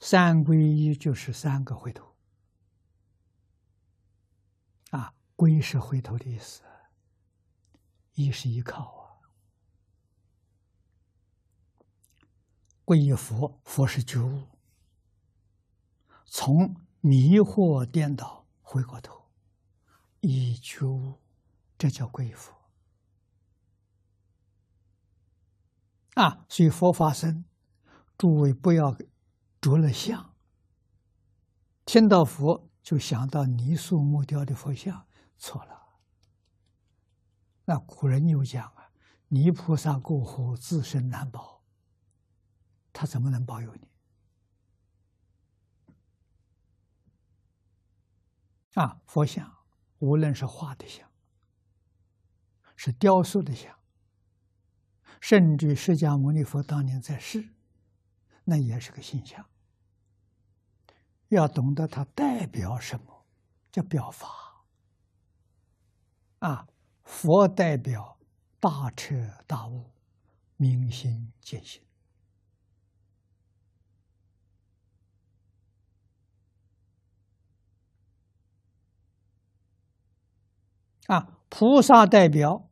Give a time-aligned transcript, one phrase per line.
[0.00, 2.14] 三皈依就是三个回头，
[4.90, 6.62] 啊，皈是回头的意思，
[8.14, 9.04] 一是依靠啊。
[12.84, 14.46] 皈依佛，佛是觉悟，
[16.26, 19.30] 从迷惑颠倒回过头，
[20.20, 21.18] 依觉悟，
[21.78, 22.52] 这叫皈依佛。
[26.14, 27.44] 啊，所以佛法僧，
[28.18, 28.96] 诸位不要
[29.64, 30.34] 着了相，
[31.86, 35.06] 听到佛就想到泥塑木雕的佛像，
[35.38, 35.82] 错了。
[37.64, 38.90] 那古人有讲啊，
[39.28, 41.62] 泥菩萨过河，自身难保，
[42.92, 43.88] 他怎么能保佑你？
[48.74, 49.50] 啊，佛像
[50.00, 51.10] 无论是画的像，
[52.76, 53.74] 是雕塑的像。
[55.22, 57.48] 甚至释迦牟尼佛当年在世，
[58.44, 59.48] 那也是个形象。
[61.34, 63.24] 要懂得它代表什么，
[63.70, 64.64] 叫表法。
[66.38, 66.66] 啊，
[67.02, 68.18] 佛代表
[68.58, 69.14] 大彻
[69.46, 69.90] 大悟、
[70.56, 71.82] 明心见性。
[81.06, 82.68] 啊，菩萨代表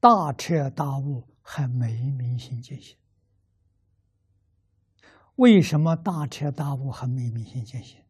[0.00, 1.28] 大彻大悟。
[1.50, 2.94] 还没明心见性，
[5.38, 8.02] 为什么大彻大悟还没明心见性？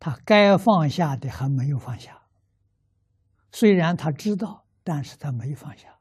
[0.00, 2.22] 他该放下的还没有放下，
[3.52, 5.96] 虽然他知道，但是他没放下。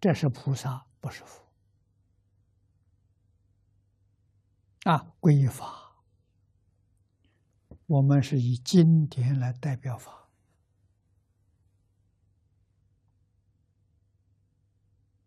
[0.00, 1.40] 这是菩萨，不是佛。
[4.90, 6.02] 啊，皈依法。
[7.86, 10.21] 我们是以经典来代表法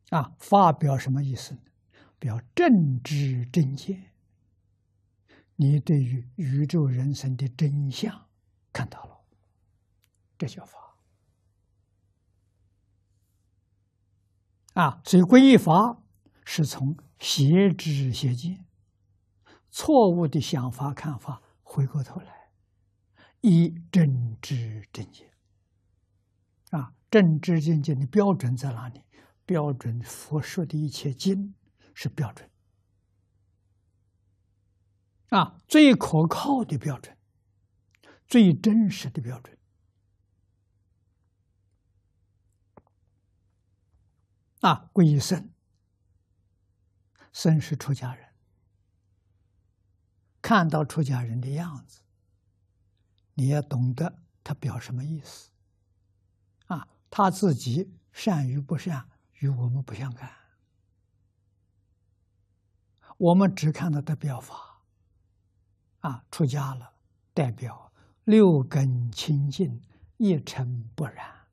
[0.09, 1.61] 啊，发表什么意思呢？
[2.19, 4.13] 表正知正见。
[5.55, 8.27] 你对于宇宙人生的真相
[8.73, 9.21] 看到了，
[10.37, 10.97] 这叫法
[14.73, 15.01] 啊。
[15.05, 16.01] 所以皈依法
[16.43, 18.65] 是从邪知邪见、
[19.69, 22.49] 错误的想法看法，回过头来。
[23.41, 25.31] 一正知正见
[26.71, 29.03] 啊，正知正见的标准在哪里？
[29.45, 31.53] 标准佛说的一切经
[31.93, 32.49] 是标准
[35.29, 37.17] 啊，最可靠的标准，
[38.27, 39.57] 最真实的标准
[44.61, 44.89] 啊。
[44.93, 45.49] 皈依僧，
[47.33, 48.33] 僧是出家人，
[50.41, 52.01] 看到出家人的样子。
[53.33, 55.49] 你要懂得他表什么意思，
[56.67, 60.31] 啊，他自己善与不善与我们不相干，
[63.17, 64.81] 我们只看到他表法，
[65.99, 66.93] 啊，出家了
[67.33, 67.91] 代表
[68.23, 69.81] 六根清净
[70.17, 71.47] 一尘不染，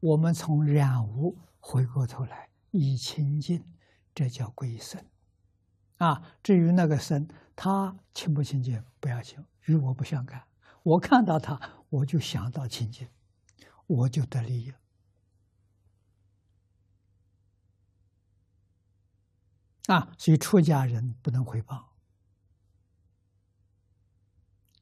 [0.00, 3.64] 我们从染污回过头来以清净，
[4.14, 5.04] 这叫归身，
[5.96, 9.38] 啊，至于那个身，他清不清净不要紧。
[9.66, 10.46] 与我不相干，
[10.82, 13.08] 我看到他，我就想到清净，
[13.86, 14.70] 我就得利益
[19.86, 21.94] 啊，所以出家人不能回报，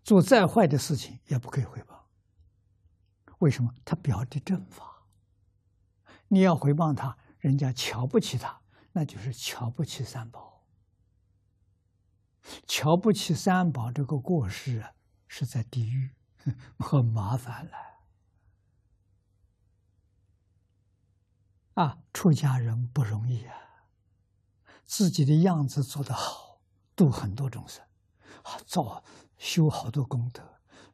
[0.05, 2.09] 做再坏的事情也不可以回报。
[3.39, 3.75] 为什么？
[3.85, 5.09] 他表的正法，
[6.29, 8.61] 你要回报他，人家瞧不起他，
[8.93, 10.63] 那就是瞧不起三宝。
[12.67, 14.95] 瞧不起三宝这个过失啊，
[15.27, 16.11] 是在地狱，
[16.79, 17.73] 很麻烦了。
[21.75, 23.57] 啊，出家人不容易啊，
[24.87, 26.61] 自己的样子做得好，
[26.95, 27.85] 度很多众生，
[28.43, 29.03] 啊，造
[29.39, 30.43] 修好多功德。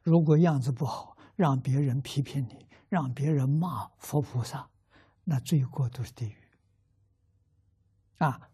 [0.01, 4.69] 如果样子不好，让别人批评你，让别人骂佛菩萨，
[5.23, 6.37] 那罪过都是地狱。
[8.17, 8.49] 啊，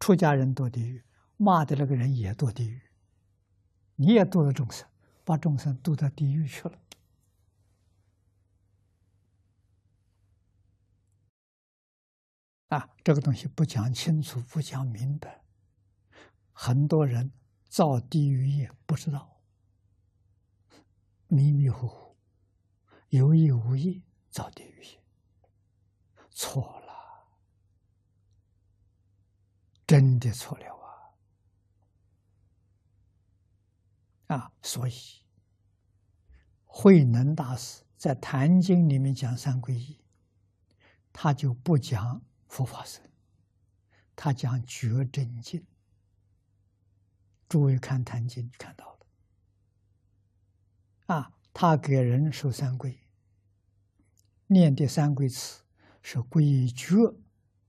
[0.00, 1.02] 出家人堕地狱。
[1.36, 2.80] 骂的那个人也堕地狱，
[3.96, 4.86] 你也堕了众生，
[5.24, 6.78] 把众生堕到地狱去了。
[12.74, 15.44] 啊，这个东西不讲清楚，不讲明白，
[16.52, 17.30] 很多人
[17.68, 19.40] 造地狱业不知道，
[21.28, 22.16] 迷迷糊糊，
[23.10, 25.00] 有意无意造地狱业，
[26.32, 26.92] 错了，
[29.86, 30.66] 真的错了。
[34.26, 34.94] 啊，啊所以
[36.64, 40.02] 慧能大师在《坛经》里面讲三皈依，
[41.12, 42.20] 他就不讲
[42.54, 43.02] 佛法僧，
[44.14, 45.66] 他讲觉真经。
[47.48, 49.06] 诸位看《坛经》看到了，
[51.16, 52.96] 啊，他给人受三皈，
[54.46, 55.64] 念的三皈词
[56.00, 56.94] 是归觉、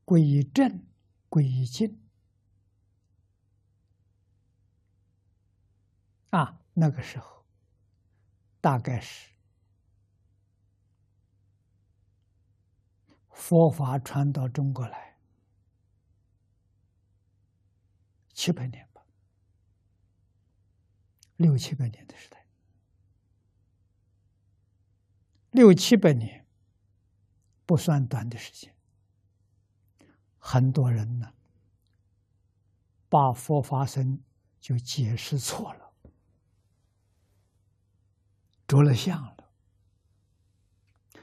[0.06, 0.86] 归正、
[1.30, 2.00] 归净。
[6.30, 7.44] 啊，那个时候
[8.62, 9.32] 大概是
[13.48, 15.20] 佛法传到中国来。
[18.34, 19.06] 七百年吧，
[21.36, 22.44] 六七百年的时代，
[25.52, 26.44] 六七百年
[27.68, 28.76] 不算短的时间，
[30.40, 31.32] 很多人呢
[33.08, 34.24] 把佛法僧
[34.60, 35.94] 就解释错了。
[38.66, 39.35] 着了相了，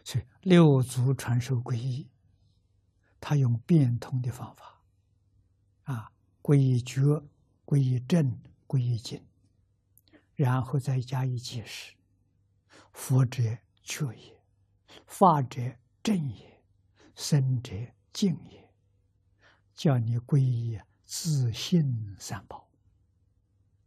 [0.04, 2.08] 所以六祖传授皈依，
[3.20, 4.82] 他用变通的方法，
[5.84, 6.12] 啊，
[6.42, 7.00] 皈依觉、
[7.64, 9.24] 皈依正、皈依净，
[10.34, 11.94] 然后再加以解释：
[12.92, 13.42] 佛者
[13.82, 14.40] 觉也，
[15.06, 15.60] 法者
[16.02, 16.62] 正也，
[17.14, 17.72] 僧者
[18.12, 18.62] 净也。
[19.74, 22.68] 叫你皈依自信三宝，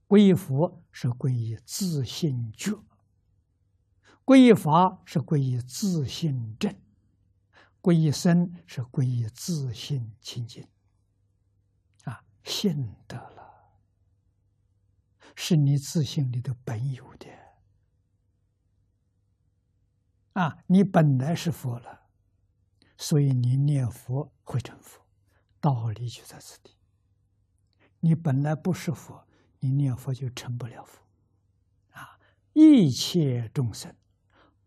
[0.08, 2.78] 皈依佛是皈依自信觉。
[4.26, 6.76] 皈依法是皈依自信正，
[7.80, 10.68] 皈依僧是皈依自信清净。
[12.06, 13.54] 啊，信得了，
[15.36, 17.28] 是你自信里的本有的。
[20.34, 22.08] 啊，你本来是佛了，
[22.98, 25.06] 所以你念佛会成佛，
[25.62, 26.76] 道理就在此地。
[28.00, 29.28] 你本来不是佛，
[29.60, 31.04] 你念佛就成不了佛。
[31.92, 32.20] 啊，
[32.54, 33.96] 一切众生。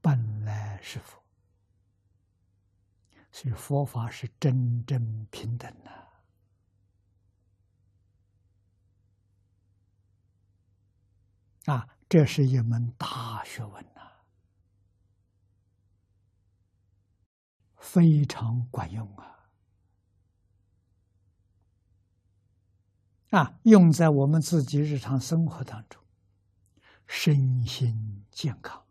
[0.01, 1.23] 本来是佛，
[3.31, 5.91] 所以佛法是真正平等的
[11.73, 11.89] 啊！
[12.09, 14.01] 这是一门大学问呐，
[17.77, 19.51] 非常管用啊！
[23.31, 26.03] 啊，用在我们自己日常生活当中，
[27.07, 28.88] 身心健康。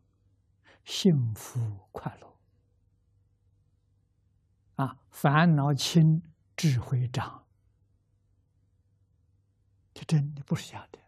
[0.87, 2.37] 幸福快乐
[4.77, 4.97] 啊！
[5.09, 6.23] 烦恼轻，
[6.55, 7.43] 智慧长，
[9.93, 10.99] 这真的不是假的。